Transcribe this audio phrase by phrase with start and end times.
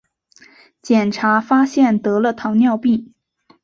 [0.81, 3.13] 检查发现得了糖尿病